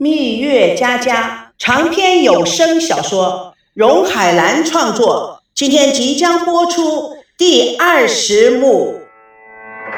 [0.00, 9.00] 蜜月佳佳长篇有声小说，荣海兰创作，今天即将播出第二十幕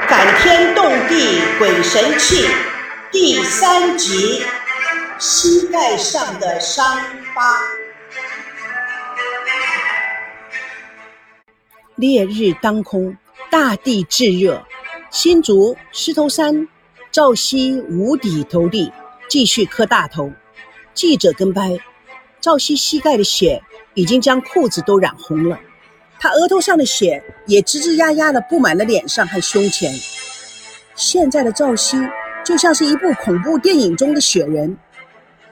[0.08, 2.44] 《感天动地鬼神气》
[3.12, 4.40] 第三集
[5.18, 6.96] 《膝盖上的伤
[7.35, 7.42] 疤》。
[11.96, 13.14] 烈日当空，
[13.51, 14.62] 大地炙热，
[15.10, 16.66] 新竹狮头山，
[17.12, 18.91] 赵熙五底投地。
[19.30, 20.33] 继续磕大头，
[20.92, 21.79] 记者跟拍，
[22.41, 23.62] 赵熙膝盖的血
[23.95, 25.56] 已经将裤子都染红了，
[26.19, 29.95] 他额头上的血也吱吱呀呀的布满了脸上和胸前。
[30.97, 31.97] 现在的赵熙
[32.45, 34.77] 就像是一部恐怖电影中的雪人。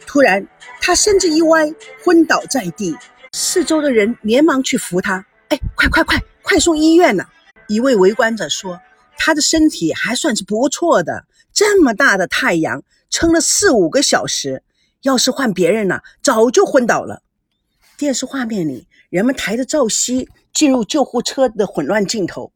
[0.08, 0.44] 突然，
[0.80, 1.72] 他身子一歪，
[2.04, 2.96] 昏倒在地，
[3.30, 5.24] 四周的人连忙去扶他。
[5.50, 7.24] 哎，快快快，快送医院呐！
[7.68, 8.80] 一位围观者说
[9.16, 14.62] ：“他的身体还算是不错的，这么大的太阳。”撑了四五个小时，
[15.00, 17.22] 要是换别人呢，早就昏倒了。
[17.96, 22.52] 电视画面里，人们抬着赵熙进入救护车的混乱镜头。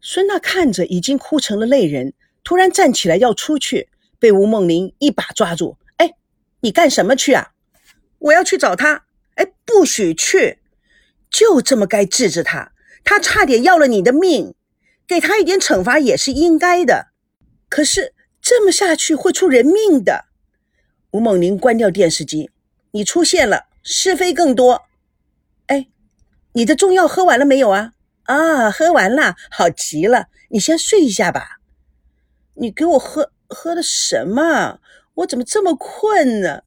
[0.00, 2.14] 孙娜看着已经哭成了泪人，
[2.44, 3.88] 突然站起来要出去，
[4.20, 5.76] 被吴梦玲一把抓住。
[5.96, 6.14] 哎，
[6.60, 7.50] 你干什么去啊？
[8.18, 9.06] 我要去找他。
[9.34, 10.60] 哎，不许去！
[11.28, 12.70] 就这么该治治他。
[13.02, 14.54] 他差点要了你的命，
[15.08, 17.11] 给他一点惩罚也是应该的。
[17.72, 18.12] 可是。
[18.44, 20.24] 这么下去会出人命的。
[21.12, 22.50] 吴猛林关掉电视机，
[22.90, 24.82] 你出现了，是非更多。
[25.66, 25.86] 哎，
[26.54, 27.92] 你的中药喝完了没有啊？
[28.24, 30.26] 啊，喝完了，好极了。
[30.48, 31.60] 你先睡一下吧。
[32.54, 34.80] 你给我喝喝的什么？
[35.14, 36.62] 我怎么这么困呢？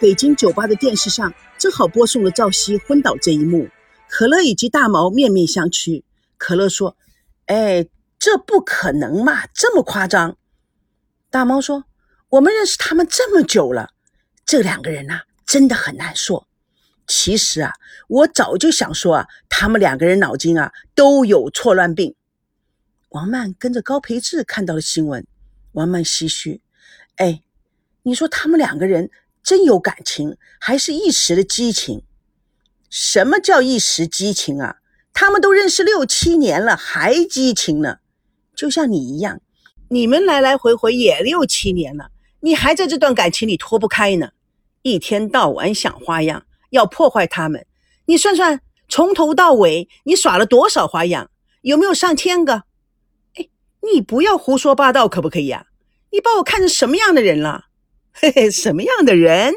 [0.00, 3.68] 北京酒吧的电视上正好播送了赵熙昏倒这一幕，
[4.08, 6.02] 可乐以及大毛面面相觑。
[6.38, 6.96] 可乐说
[7.48, 7.86] ：“哎。”
[8.20, 9.46] 这不可能嘛！
[9.54, 10.36] 这么夸张？
[11.30, 11.84] 大猫说
[12.30, 13.90] ：“我们认识他们这么久了，
[14.44, 16.48] 这两个人呐，真的很难说。
[17.06, 17.72] 其实啊，
[18.08, 22.16] 我早就想说啊，他们两个人脑筋啊都有错乱病。”
[23.10, 25.24] 王曼跟着高培志看到了新闻，
[25.70, 26.60] 王曼唏嘘
[27.18, 27.44] ：“哎，
[28.02, 29.12] 你说他们两个人
[29.44, 32.02] 真有感情，还是一时的激情？
[32.90, 34.77] 什么叫一时激情啊？
[35.20, 37.96] 他们都认识六七年了，还激情呢？”
[38.54, 39.40] 就像你一样，
[39.88, 44.30] 你们来来回回也六七年了，你还在这段感情里脱不开呢，
[44.82, 47.66] 一天到晚想花样要破坏他们。
[48.06, 51.28] 你算算，从头到尾你耍了多少花样？
[51.62, 52.62] 有没有上千个？
[53.34, 53.48] 哎，
[53.92, 55.66] 你不要胡说八道，可不可以啊？
[56.12, 57.64] 你把我看成什么样的人了？
[58.12, 59.52] 嘿嘿，什么样的人？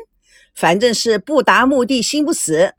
[0.55, 2.73] 反正是不达目的心不死，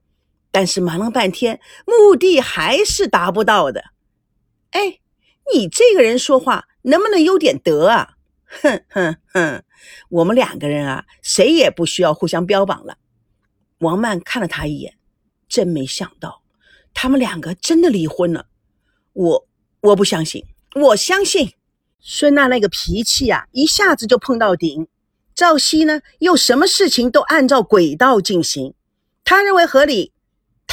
[0.53, 3.87] 但是忙了半天，目的还是达不到的。
[4.71, 5.01] 哎。
[5.53, 8.15] 你这个人说话能不能有点德啊？
[8.47, 9.65] 哼哼哼！
[10.09, 12.97] 我们两个人啊，谁也不需要互相标榜了。
[13.79, 14.95] 王曼看了他一眼，
[15.49, 16.45] 真没想到
[16.95, 18.47] 他们两个真的离婚了。
[19.13, 19.49] 我
[19.81, 20.47] 我不相信，
[20.77, 21.53] 我相信。
[22.01, 24.87] 孙娜那个脾气啊，一下子就碰到顶。
[25.34, 28.75] 赵熙呢，又什么事情都按照轨道进行，
[29.25, 30.12] 他认为合理，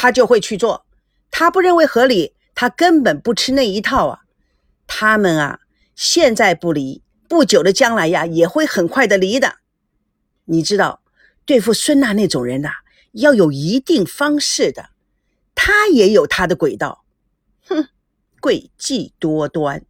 [0.01, 0.85] 他就会去做；
[1.29, 4.21] 他不认为合理，他根本不吃那一套啊。
[4.87, 5.59] 他们啊，
[5.93, 9.55] 现在不离，不久的将来呀，也会很快的离的。
[10.45, 11.01] 你知道，
[11.43, 12.69] 对付孙娜那种人呐，
[13.11, 14.91] 要有一定方式的。
[15.53, 17.03] 他也有他的轨道，
[17.65, 17.89] 哼，
[18.39, 19.83] 诡计多端，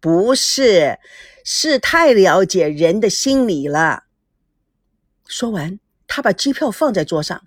[0.00, 0.98] 不是，
[1.44, 4.06] 是太了解人的心理了。
[5.28, 7.46] 说完，他把机票放在桌上，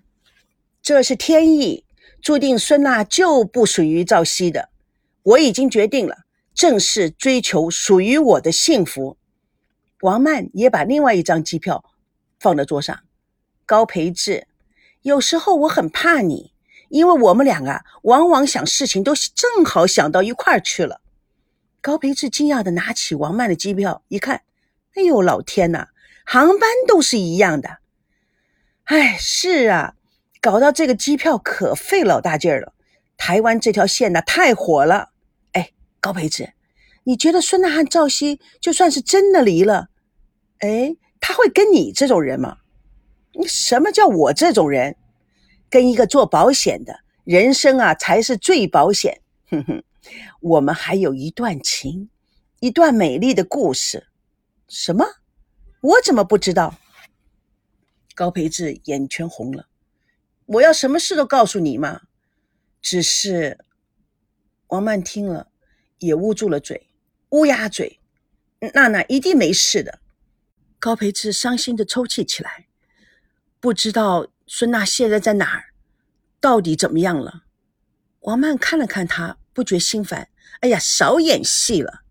[0.80, 1.84] 这是天意，
[2.26, 4.68] 注定孙娜就不属于赵熙的。
[5.22, 6.24] 我已经决定了。
[6.52, 9.16] 正式追求属于我的幸福。
[10.00, 11.84] 王曼也把另外一张机票
[12.40, 12.98] 放在桌上。
[13.64, 14.48] 高培志，
[15.02, 16.52] 有时候我很怕你，
[16.88, 21.00] 因为我们俩啊，往往想事情都正好想到一块儿去了。
[21.80, 24.42] 高培志惊讶的拿起王曼的机票一看，
[24.96, 25.90] 哎呦，老天呐，
[26.24, 27.78] 航班都是一样的。
[28.86, 29.94] 哎，是啊，
[30.46, 32.72] 搞到这个机票可费老大劲儿了。
[33.16, 35.10] 台湾这条线呢，太火了。
[35.50, 36.52] 哎高培志，
[37.02, 39.88] 你觉得孙娜和赵熙就算是真的离了，
[40.58, 42.58] 哎，他会跟你这种人吗？
[43.32, 44.94] 你什么叫我这种人？
[45.68, 49.20] 跟一个做保险的人生啊，才是最保险。
[49.50, 49.82] 哼哼，
[50.40, 52.08] 我们还有一段情，
[52.60, 54.06] 一段美丽的故事。
[54.68, 55.04] 什么？
[55.80, 56.72] 我怎么不知道？
[58.14, 59.66] 高培志眼圈红了。
[60.46, 62.02] 我要什么事都告诉你吗？
[62.80, 63.58] 只是
[64.68, 65.48] 王曼听了。
[65.98, 66.90] 也捂住了嘴，
[67.30, 68.00] 乌鸦嘴，
[68.74, 70.00] 娜娜一定没事的。
[70.78, 72.66] 高培志伤心的抽泣起来，
[73.60, 75.72] 不知道孙娜现在在哪儿，
[76.38, 77.44] 到底怎么样了？
[78.20, 80.28] 王曼看了看他，不觉心烦。
[80.60, 82.02] 哎呀，少演戏了！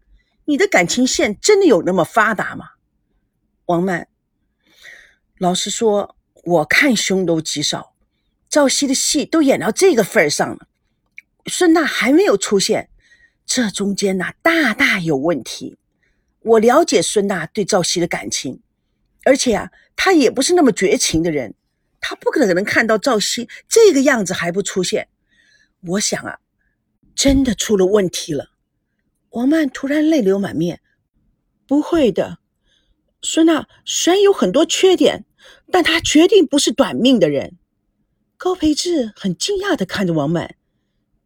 [0.45, 2.71] 你的感情线真的有那么发达吗？
[3.65, 4.07] 王曼，
[5.37, 7.94] 老实说，我看凶都极少。
[8.55, 10.69] 赵熙的戏都演到这个份儿上了，
[11.47, 12.87] 孙娜还没有出现，
[13.45, 15.77] 这中间呐，大大有问题。
[16.39, 18.61] 我了解孙娜对赵熙的感情，
[19.25, 21.53] 而且啊，她也不是那么绝情的人，
[21.99, 25.09] 她不可能看到赵熙这个样子还不出现。
[25.85, 26.39] 我想啊，
[27.13, 28.51] 真的出了问题了。
[29.31, 30.79] 王曼突然泪流满面。
[31.67, 32.37] 不会的，
[33.21, 35.25] 孙娜虽然有很多缺点，
[35.69, 37.57] 但她绝对不是短命的人。
[38.37, 40.55] 高培志很惊讶的看着王曼，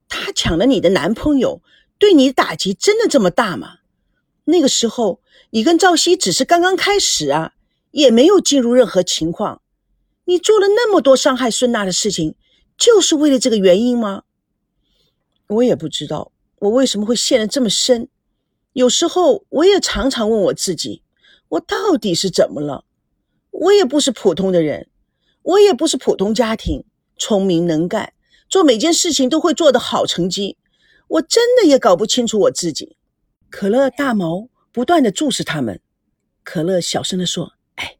[0.08, 1.62] 他抢了你的男朋友，
[1.98, 3.80] 对你的打击真的这么大吗？
[4.46, 7.54] 那个时候你跟赵熙只是刚刚开始啊，
[7.92, 9.62] 也没有进入任何情况，
[10.26, 12.36] 你做了那么多伤害孙娜的事情，
[12.78, 14.24] 就是为了这个原因吗？
[15.48, 18.08] 我也不知道我为什么会陷得这么深，
[18.74, 21.02] 有时候我也常常问我自己，
[21.50, 22.86] 我到底是怎么了？
[23.50, 24.90] 我也不是普通的人，
[25.42, 26.86] 我也不是普通家庭。
[27.20, 28.14] 聪明能干，
[28.50, 30.58] 做每件事情都会做得好成绩。
[31.10, 32.96] 我真的也搞不清楚我自己。
[33.50, 35.82] 可乐大毛不断的注视他们。
[36.44, 37.98] 可乐小声的说：“哎，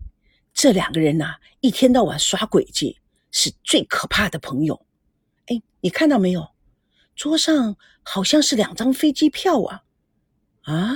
[0.54, 2.98] 这两个人呐，一天到晚耍诡计，
[3.32, 4.82] 是最可怕的朋友。
[5.48, 6.48] 哎，你看到没有？
[7.16, 9.84] 桌上好像是两张飞机票啊！
[10.62, 10.96] 啊，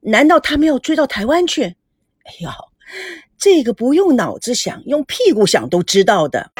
[0.00, 1.64] 难道他们要追到台湾去？
[1.64, 2.50] 哎呦，
[3.36, 6.52] 这个不用脑子想，用屁股想都知道的。”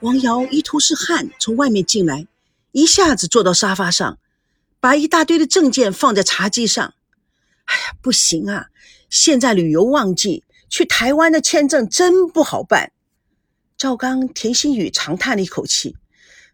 [0.00, 2.28] 王瑶一头是汗，从外面进来，
[2.70, 4.18] 一下子坐到沙发上，
[4.78, 6.94] 把一大堆的证件放在茶几上。
[7.64, 8.68] 哎呀，不行啊！
[9.10, 12.92] 现在旅游旺季，去台湾的签证真不好办。
[13.76, 15.96] 赵刚、田心雨长叹了一口气：“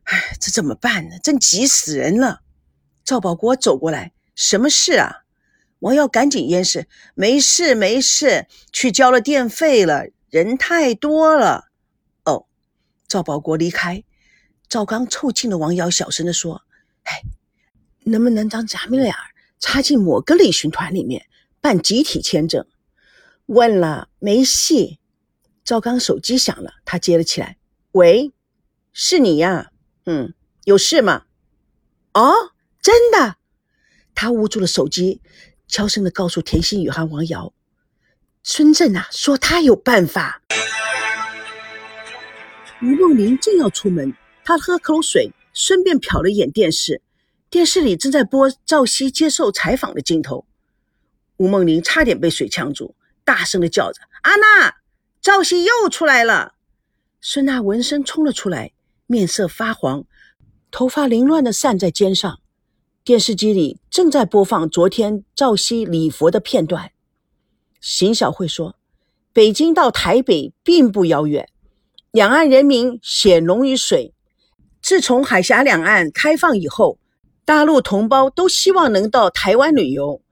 [0.05, 1.19] 哎，这怎么办呢？
[1.23, 2.41] 真急死人了。”
[3.05, 5.25] 赵保国走过来：“什么事啊？”
[5.81, 11.67] 王瑶赶紧掩饰：“没事，没事，去交了电费了，人太多了。”
[13.15, 14.03] 赵保国离开，
[14.69, 16.63] 赵刚凑近了王瑶，小声的说
[17.07, 17.23] ：“哎，
[18.03, 19.15] 能不能将咱们俩
[19.61, 21.25] 插进某个旅行团里面
[21.61, 22.67] 办集体签证？”
[23.47, 24.99] 问了没戏。
[25.63, 27.57] 赵刚手机响了，他接了起来
[27.93, 28.33] ：“喂，
[28.93, 29.71] 是你呀？
[30.07, 30.35] 嗯，
[30.65, 31.27] 有事吗？
[32.15, 32.33] 哦，
[32.83, 33.37] 真的。”
[34.17, 35.23] 他捂住了手机，
[35.69, 37.55] 悄声的告诉田心雨和王瑶
[38.43, 40.43] ：“孙振啊，说他有办法。”
[42.85, 44.15] 吴梦玲正要出门，
[44.45, 47.01] 她喝口水，顺便瞟了一眼电视。
[47.49, 50.45] 电视里正在播赵熙接受采访的镜头。
[51.39, 52.95] 吴梦玲差点被水呛住，
[53.25, 54.75] 大声的叫着：“安娜，
[55.23, 56.57] 赵熙又出来了！”
[57.23, 58.73] 孙娜闻声冲了出来，
[59.07, 60.05] 面色发黄，
[60.71, 62.39] 头发凌乱的散在肩上。
[63.03, 66.93] 电视机里正在播放昨天赵熙礼佛的片段。
[67.81, 68.77] 邢小慧说
[69.33, 71.49] ：“北京到台北并不遥远。”
[72.15, 74.15] 两岸人民血浓于水。
[74.81, 76.97] 自从海峡两岸开放以后，
[77.45, 80.23] 大陆同胞都希望能到台湾旅游，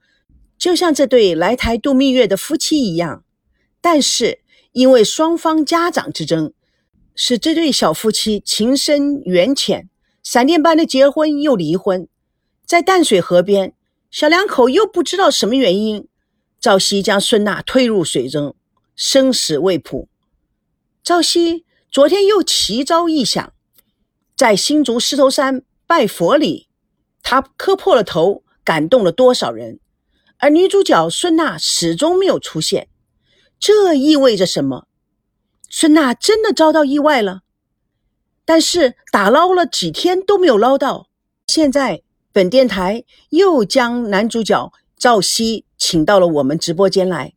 [0.57, 3.25] 就像这对来台度蜜月的夫妻一样。
[3.81, 4.39] 但是
[4.71, 6.53] 因为双方家长之争，
[7.15, 9.89] 使这对小夫妻情深缘浅，
[10.23, 12.07] 闪电般的结婚又离婚。
[12.65, 13.73] 在淡水河边，
[14.09, 16.07] 小两口又不知道什么原因，
[16.61, 18.55] 赵熙将孙娜推入水中，
[18.95, 20.07] 生死未卜。
[21.03, 21.65] 赵熙。
[21.93, 23.53] 昨天又奇招异想，
[24.35, 26.67] 在新竹狮头山拜佛里，
[27.21, 29.79] 他磕破了头，感动了多少人？
[30.39, 32.87] 而女主角孙娜始终没有出现，
[33.59, 34.87] 这意味着什么？
[35.69, 37.41] 孙娜真的遭到意外了？
[38.43, 41.09] 但是打捞了几天都没有捞到，
[41.45, 47.35] 现在本电台又将男主角赵熙请到了我们直播间来，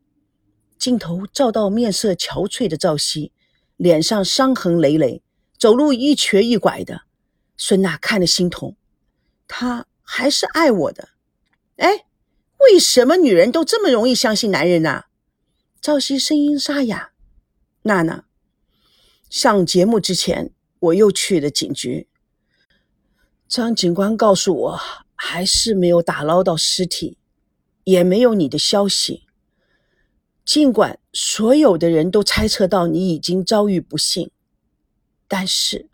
[0.79, 3.33] 镜头照到面色憔悴的赵熙。
[3.77, 5.23] 脸上伤痕累累，
[5.59, 7.03] 走路一瘸一拐的。
[7.57, 8.77] 孙娜看了心痛，
[9.49, 11.11] 他还是爱我的。
[11.77, 12.07] 哎，
[12.59, 15.05] 为什么女人都这么容易相信男人呢？
[15.81, 17.13] 赵熙声音沙哑。
[17.83, 18.25] 娜娜，
[19.31, 22.09] 上节目之前，我又去了警局。
[23.47, 24.81] 张警官告诉我，
[25.15, 27.17] 还是没有打捞到尸体，
[27.85, 29.26] 也没有你的消息。
[30.47, 34.31] 尽管所有的人都猜测到你已经遭遇不幸，
[35.27, 35.89] 但是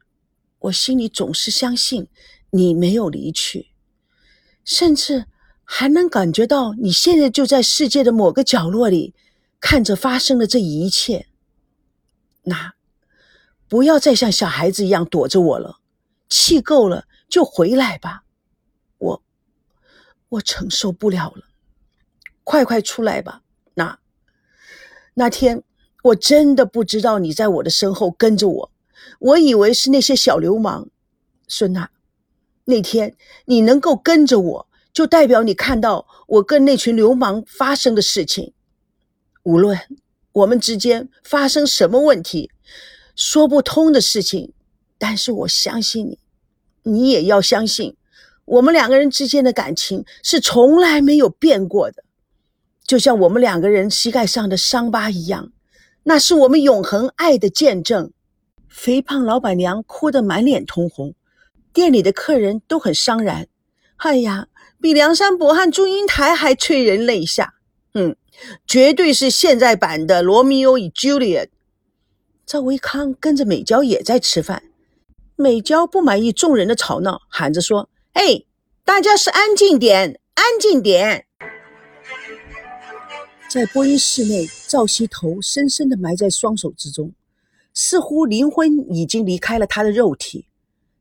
[0.59, 2.07] 我心里总是相信
[2.51, 3.71] 你没有离去，
[4.63, 5.25] 甚至
[5.65, 9.15] 还能感觉到你现在就在世界的某个角落里，
[9.59, 11.29] 看着发生的这一切。
[12.43, 12.75] 那，
[13.67, 15.79] 不要再像小孩子一样躲着我了，
[16.29, 18.25] 气够了就回来吧，
[18.99, 19.23] 我，
[20.29, 21.47] 我承受不了了，
[22.45, 23.42] 快快出来吧。
[25.15, 25.63] 那，天
[26.05, 28.71] 我真的不知道你在我的身后跟着我，
[29.19, 30.89] 我以为是那些小流氓，
[31.47, 31.91] 孙娜，
[32.65, 33.15] 那天
[33.45, 38.53] 你能够跟着我，就代表你看到我跟那群流氓发生的事情，
[39.43, 39.79] 无论。
[40.35, 42.51] 我们之间发生什么问题，
[43.15, 44.55] 说不通的事情，
[44.97, 46.19] 但是我相信你，
[46.85, 47.95] 你也要相信，
[48.47, 52.03] 我们两个人之间的感情是从来没有变过的，
[52.93, 55.51] 就像我们两个人膝盖上的伤疤一样，
[56.03, 58.13] 那是我们永恒爱的见证。
[58.69, 61.15] 肥胖老板娘哭得满脸通红，
[61.73, 63.47] 店里的客人都很伤然，
[63.97, 67.55] 哎呀，比梁山伯和祝英台还催人泪下。
[67.95, 68.15] 嗯。
[68.67, 71.47] 绝对是现在版的《罗密欧与朱丽叶》。
[72.45, 74.65] 赵维康跟着美娇也在吃饭。
[75.37, 78.43] 美娇不满意众人的吵闹，喊着说：“哎，
[78.85, 81.25] 大家是安静点，安静点！”
[83.53, 87.13] 在播音室内，赵熙头深深地埋在双手之中，
[87.75, 90.47] 似乎灵魂已经离开了他的肉体。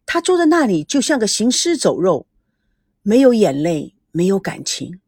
[0.05, 2.27] 他坐在那里，就像个行尸走肉，
[3.03, 5.00] 没有眼泪，没有感情。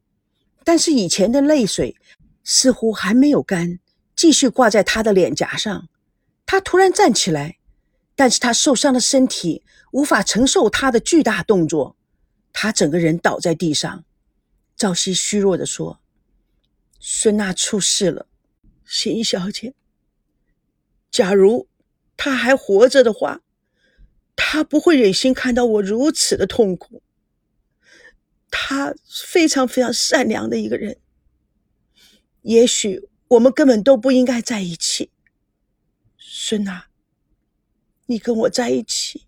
[0.64, 1.98] 但是以前的泪水
[2.46, 3.78] 似乎还没有干，
[4.16, 5.90] 继续挂在他的脸颊上。
[6.46, 7.58] 他突然站起来，
[8.16, 11.98] 但是他受伤的身体无法承受他的巨大动作，
[12.54, 14.06] 他整个人倒在地上。
[14.78, 16.00] 赵熙虚弱地说
[17.06, 18.28] ：“孙娜出事了，
[18.86, 19.74] 邢小姐。
[21.12, 21.68] 假如
[22.16, 23.42] 她还活着的话，
[24.38, 27.04] 她不会忍心看到我如此的痛苦。”
[28.50, 30.98] 他非常非常善良的一个人，
[32.44, 35.12] 也许我们根本都不应该在一起。
[36.18, 36.86] 孙娜，
[38.06, 39.28] 你跟我在一起，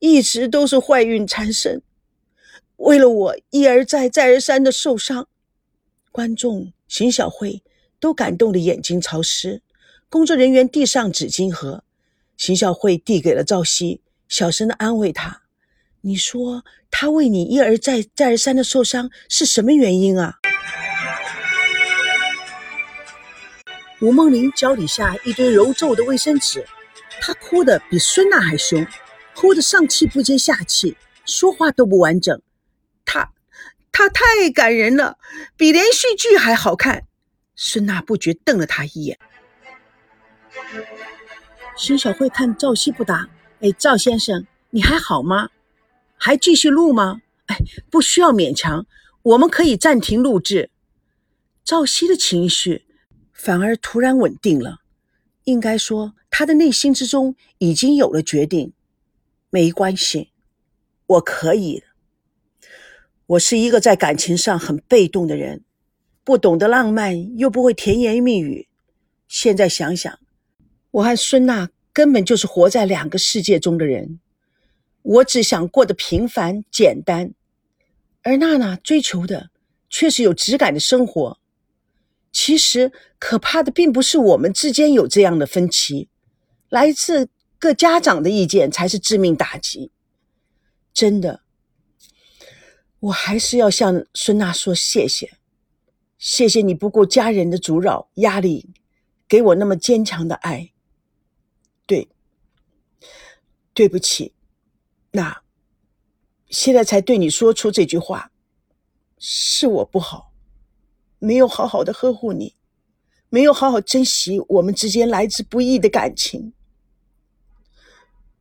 [0.00, 1.82] 一直都是坏运缠身。
[2.78, 5.28] 为了我一而再再而三的受伤，
[6.10, 7.62] 观众邢小慧
[8.00, 9.62] 都感动的眼睛潮湿。
[10.08, 11.84] 工作人员递上纸巾盒，
[12.36, 15.42] 邢小慧递给了赵熙，小声的安慰他。
[16.00, 20.40] 你说他为你一而再、再而三的受伤是什么原因啊？
[24.02, 26.66] 吴梦玲脚底下一堆揉皱的卫生纸，
[27.20, 28.84] 她哭得比孙娜还凶，
[29.36, 32.42] 哭得上气不接下气，说话都不完整。
[34.00, 35.18] 他，太感人了，
[35.58, 37.04] 比连续剧还好看。
[37.54, 39.18] 孙娜不觉瞪了他一眼。
[41.76, 43.28] 孙小慧看赵熙不答，
[43.60, 45.50] 哎，赵先生，你还好吗？
[46.16, 47.20] 还继续录吗？
[47.46, 47.56] 哎，
[47.90, 48.86] 不需要勉强，
[49.20, 50.70] 我们可以暂停录制。
[51.62, 52.86] 赵熙的情绪
[53.34, 54.78] 反而突然稳定了，
[55.44, 58.72] 应该说他的内心之中已经有了决定。
[59.50, 60.30] 没关系，
[61.04, 61.84] 我可以。
[63.30, 65.62] 我是一个在感情上很被动的人，
[66.24, 68.66] 不懂得浪漫，又不会甜言蜜语。
[69.28, 70.18] 现在想想，
[70.90, 74.18] 我和孙娜根本就是活在两个世界中的人。
[75.02, 77.32] 我只想过得平凡简单，
[78.22, 79.50] 而娜娜追求的
[79.88, 81.38] 却是有质感的生活。
[82.32, 86.08] 其实可怕的并不是我们之间有这样的分歧，
[86.68, 87.28] 来自
[87.60, 89.92] 各家长的意见才是致命打击。
[90.92, 91.42] 真的，
[93.00, 95.32] 我还是要向孙娜说谢谢，
[96.18, 98.70] 谢谢你不顾家人的阻扰、压力，
[99.26, 100.70] 给我那么坚强的爱。
[101.86, 102.08] 对，
[103.72, 104.34] 对不起。
[105.12, 105.42] 那
[106.48, 108.30] 现在才对你说出这句话，
[109.18, 110.32] 是我不好，
[111.18, 112.54] 没有好好的呵护你，
[113.30, 116.52] 没有好好珍惜我们之间来之不易的感情。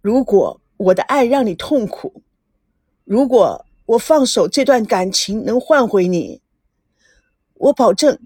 [0.01, 2.21] 如果我的爱让你痛苦，
[3.03, 6.41] 如果我放手这段感情能换回你，
[7.55, 8.19] 我保证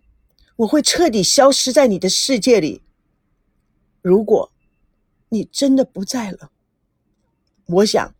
[0.58, 2.82] 我会彻底消失在你的世界里。
[4.02, 4.52] 如果
[5.30, 6.52] 你真的不在了，
[7.66, 8.14] 我想。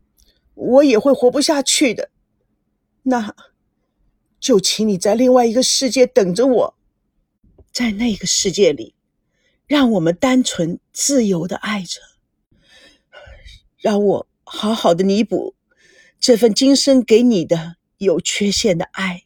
[0.56, 2.12] 我也会活不下去的，
[3.02, 3.36] 那
[4.40, 6.76] 就请你在另外一个世界等着我，
[7.72, 8.94] 在那个世界里，
[9.66, 12.00] 让我们单纯自由的爱着，
[13.78, 15.56] 让我好好的弥补
[16.24, 19.26] 这份今生给你的有缺陷的爱。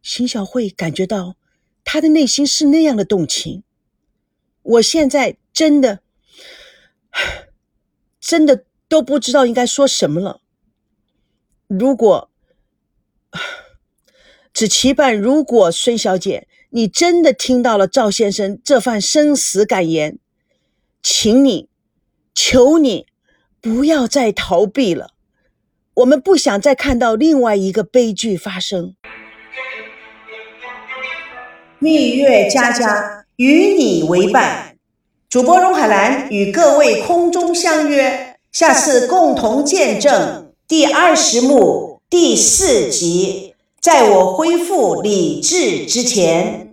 [0.00, 1.36] 邢小慧感觉到
[1.84, 3.62] 她的内心是那样的动情，
[4.62, 6.00] 我现在真的，
[8.18, 8.64] 真的。
[8.88, 10.40] 都不知道应该说什么了。
[11.68, 12.28] 如果
[14.52, 20.18] 只期盼，如果孙小姐你真的听到了赵先生这番生死感言，
[21.00, 21.68] 请你，
[22.34, 23.06] 求你，
[23.60, 25.14] 不要再逃避了。
[25.94, 28.94] 我们不想再看到另外一个悲剧发生。
[31.78, 34.76] 蜜月佳佳与你为伴，
[35.28, 43.54] 主播荣海兰与各位空中相约，下次共同见证第二十幕第四集。
[43.80, 46.68] 在我恢复理智之前。